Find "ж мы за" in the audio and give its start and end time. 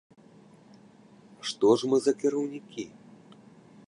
1.81-2.13